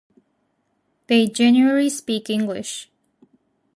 They 1.05 1.27
generally 1.27 1.91
speak 1.91 2.27
English. 2.27 2.89